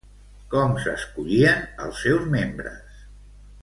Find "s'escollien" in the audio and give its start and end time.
0.85-1.63